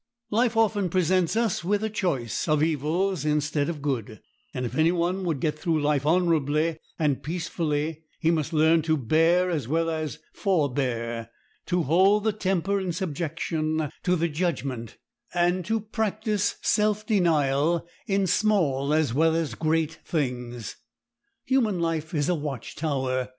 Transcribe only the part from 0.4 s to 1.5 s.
often presents